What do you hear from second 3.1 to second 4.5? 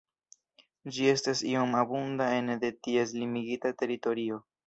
limigita teritorio.